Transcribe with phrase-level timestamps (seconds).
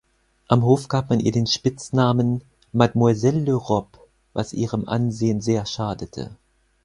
[0.47, 3.99] Am Hof gab man ihr den Spitznamen „Mademoiselle l’Europe“,
[4.33, 6.35] was ihrem Ansehen sehr schadete.